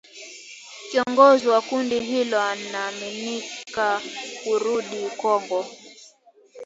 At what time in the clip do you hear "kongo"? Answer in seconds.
5.17-5.65